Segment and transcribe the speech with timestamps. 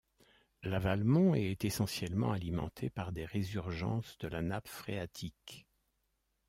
[0.63, 5.67] La Valmont est essentiellement alimentée par des résurgences de la nappe phréatique.